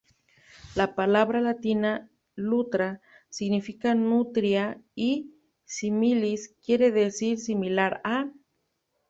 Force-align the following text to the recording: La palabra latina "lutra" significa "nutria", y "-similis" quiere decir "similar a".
La 0.73 0.95
palabra 0.95 1.41
latina 1.41 2.09
"lutra" 2.33 3.01
significa 3.29 3.93
"nutria", 3.93 4.81
y 4.95 5.29
"-similis" 5.63 6.55
quiere 6.65 6.89
decir 6.89 7.37
"similar 7.37 8.01
a". 8.03 8.31